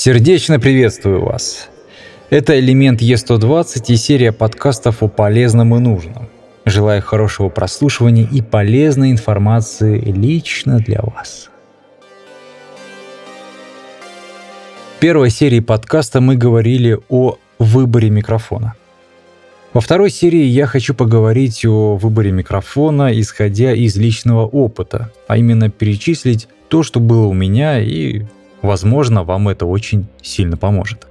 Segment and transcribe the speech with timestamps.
[0.00, 1.68] Сердечно приветствую вас.
[2.30, 6.28] Это «Элемент Е120» и серия подкастов о полезном и нужном.
[6.64, 11.50] Желаю хорошего прослушивания и полезной информации лично для вас.
[14.96, 18.74] В первой серии подкаста мы говорили о выборе микрофона.
[19.72, 25.70] Во второй серии я хочу поговорить о выборе микрофона, исходя из личного опыта, а именно
[25.70, 28.22] перечислить то, что было у меня, и,
[28.62, 31.06] возможно, вам это очень сильно поможет.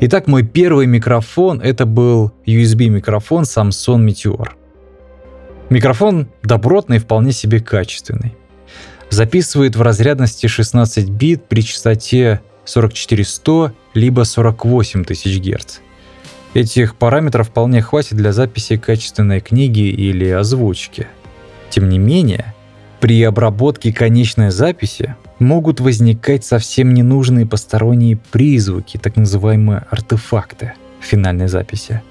[0.00, 4.48] Итак, мой первый микрофон это был USB-микрофон Samsung Meteor.
[5.70, 8.34] Микрофон добротный, вполне себе качественный.
[9.08, 15.78] Записывает в разрядности 16 бит при частоте 44100 либо 48 тысяч Гц.
[16.54, 21.06] Этих параметров вполне хватит для записи качественной книги или озвучки.
[21.70, 22.54] Тем не менее,
[23.00, 32.02] при обработке конечной записи могут возникать совсем ненужные посторонние призвуки, так называемые артефакты финальной записи.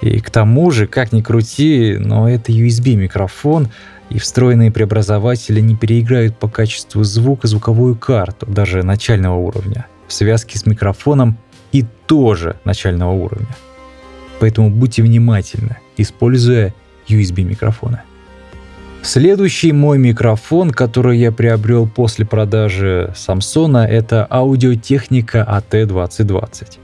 [0.00, 3.68] И к тому же, как ни крути, но это USB-микрофон,
[4.10, 10.58] и встроенные преобразователи не переиграют по качеству звука звуковую карту, даже начального уровня, в связке
[10.58, 11.38] с микрофоном
[11.72, 13.56] и тоже начального уровня.
[14.40, 16.74] Поэтому будьте внимательны, используя
[17.08, 18.02] USB-микрофоны.
[19.04, 26.78] Следующий мой микрофон, который я приобрел после продажи Samsung, это аудиотехника AT2020.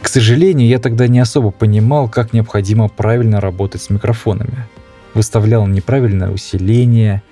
[0.00, 4.66] К сожалению, я тогда не особо понимал, как необходимо правильно работать с микрофонами.
[5.12, 7.22] Выставлял неправильное усиление,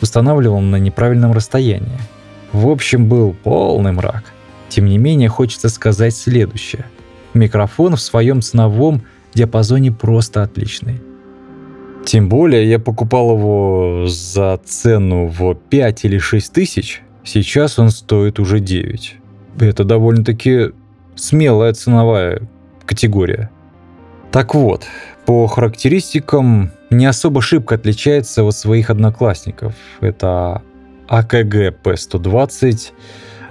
[0.00, 1.98] устанавливал на неправильном расстоянии.
[2.52, 4.32] В общем, был полный мрак.
[4.68, 6.84] Тем не менее, хочется сказать следующее.
[7.34, 9.02] Микрофон в своем ценовом
[9.34, 11.00] диапазоне просто отличный.
[12.04, 18.38] Тем более я покупал его за цену в 5 или 6 тысяч, сейчас он стоит
[18.40, 19.16] уже 9.
[19.60, 20.70] Это довольно-таки
[21.14, 22.42] смелая ценовая
[22.86, 23.50] категория.
[24.32, 24.86] Так вот,
[25.26, 29.74] по характеристикам не особо шибко отличается от своих одноклассников.
[30.00, 30.62] Это
[31.08, 32.92] АКГ P120,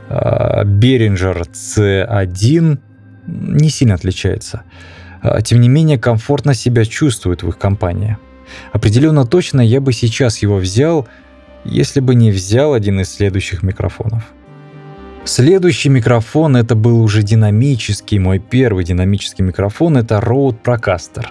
[0.10, 2.80] Behringer C1
[3.28, 4.64] не сильно отличается.
[5.22, 8.18] А, тем не менее, комфортно себя чувствует в их компании–
[8.72, 11.08] Определенно точно я бы сейчас его взял,
[11.66, 14.24] если бы не взял один из следующих микрофонов.
[15.26, 21.28] Следующий микрофон это был уже динамический, мой первый динамический микрофон это Rode Procaster.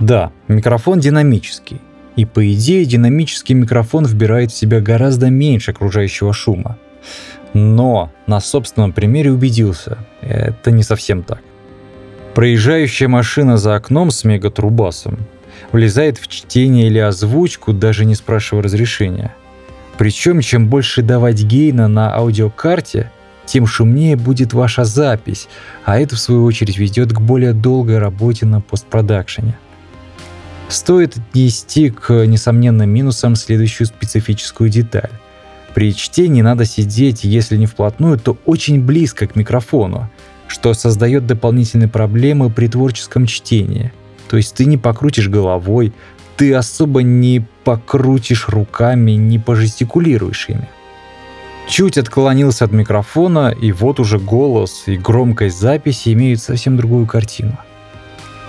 [0.00, 1.80] Да, микрофон динамический.
[2.16, 6.78] И по идее динамический микрофон вбирает в себя гораздо меньше окружающего шума.
[7.54, 11.40] Но на собственном примере убедился, это не совсем так.
[12.34, 15.18] Проезжающая машина за окном с мегатрубасом
[15.72, 19.34] влезает в чтение или озвучку, даже не спрашивая разрешения.
[19.98, 23.10] Причем, чем больше давать гейна на аудиокарте,
[23.44, 25.48] тем шумнее будет ваша запись,
[25.84, 29.58] а это в свою очередь ведет к более долгой работе на постпродакшене.
[30.68, 35.10] Стоит отнести к несомненным минусам следующую специфическую деталь.
[35.74, 40.08] При чтении надо сидеть, если не вплотную, то очень близко к микрофону,
[40.46, 43.92] что создает дополнительные проблемы при творческом чтении–
[44.30, 45.92] то есть ты не покрутишь головой,
[46.36, 50.68] ты особо не покрутишь руками, не пожестикулируешь ими.
[51.68, 57.58] Чуть отклонился от микрофона, и вот уже голос и громкость записи имеют совсем другую картину.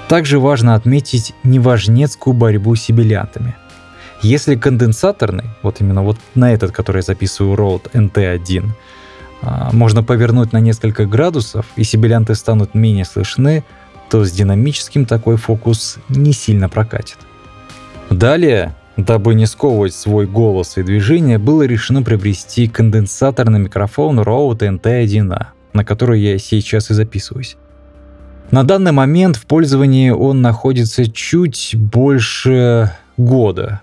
[0.07, 3.55] Также важно отметить неважнецкую борьбу с сибилянтами.
[4.21, 8.69] Если конденсаторный, вот именно вот на этот, который я записываю Rode NT1,
[9.41, 13.63] а, можно повернуть на несколько градусов, и сибилянты станут менее слышны,
[14.11, 17.17] то с динамическим такой фокус не сильно прокатит.
[18.09, 25.45] Далее, дабы не сковывать свой голос и движение, было решено приобрести конденсаторный микрофон Rode NT1A,
[25.71, 27.55] на который я сейчас и записываюсь.
[28.51, 33.79] На данный момент в пользовании он находится чуть больше года,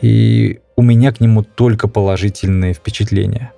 [0.00, 3.52] и у меня к нему только положительные впечатления–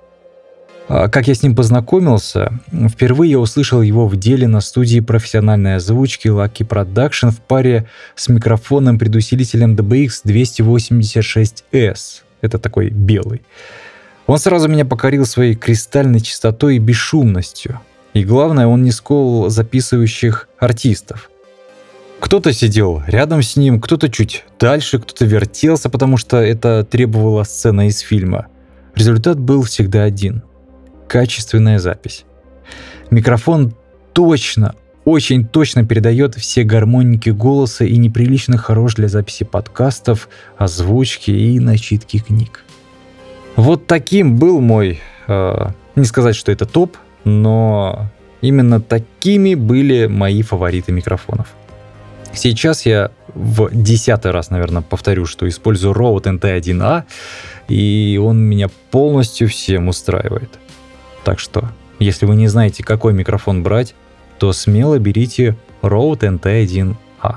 [0.91, 2.51] как я с ним познакомился?
[2.89, 8.27] Впервые я услышал его в деле на студии профессиональной озвучки Lucky Production в паре с
[8.27, 11.99] микрофоном предусилителем DBX 286S.
[12.41, 13.41] Это такой белый.
[14.27, 17.79] Он сразу меня покорил своей кристальной чистотой и бесшумностью.
[18.13, 21.31] И главное, он не сковывал записывающих артистов.
[22.19, 27.87] Кто-то сидел рядом с ним, кто-то чуть дальше, кто-то вертелся, потому что это требовала сцена
[27.87, 28.47] из фильма.
[28.93, 30.43] Результат был всегда один–
[31.11, 32.23] качественная запись.
[33.09, 33.73] Микрофон
[34.13, 41.59] точно, очень точно передает все гармоники голоса и неприлично хорош для записи подкастов, озвучки и
[41.59, 42.63] начитки книг.
[43.57, 45.67] Вот таким был мой э,
[45.97, 48.07] Не сказать, что это топ, но
[48.39, 51.47] именно такими были мои фавориты микрофонов.
[52.33, 57.03] Сейчас я в десятый раз, наверное, повторю, что использую Rode NT1A,
[57.67, 60.57] и он меня полностью всем устраивает.
[61.23, 61.69] Так что,
[61.99, 63.95] если вы не знаете, какой микрофон брать,
[64.39, 67.35] то смело берите Rode NT1A.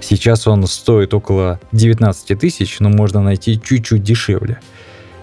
[0.00, 4.60] Сейчас он стоит около 19 тысяч, но можно найти чуть-чуть дешевле.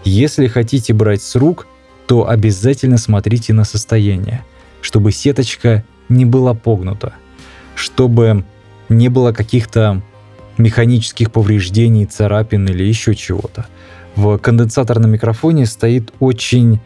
[0.03, 1.67] Если хотите брать с рук,
[2.07, 4.43] то обязательно смотрите на состояние,
[4.81, 7.13] чтобы сеточка не была погнута,
[7.75, 8.43] чтобы
[8.89, 10.01] не было каких-то
[10.57, 13.65] механических повреждений, царапин или еще чего-то.
[14.15, 16.79] В конденсаторном микрофоне стоит очень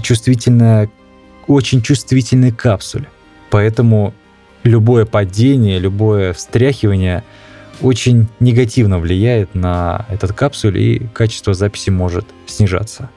[0.00, 0.90] чувствительная,
[1.46, 3.06] очень чувствительный капсуль.
[3.50, 4.14] Поэтому
[4.62, 7.24] любое падение, любое встряхивание
[7.80, 13.10] очень негативно влияет на этот капсуль и качество записи может снижаться.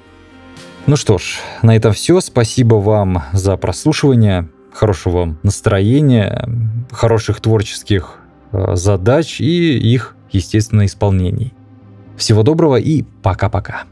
[0.85, 2.19] Ну что ж, на этом все.
[2.19, 6.47] Спасибо вам за прослушивание хорошего вам настроения,
[6.91, 8.15] хороших творческих
[8.51, 11.53] э, задач и их, естественно, исполнений.
[12.17, 13.83] Всего доброго и пока-пока.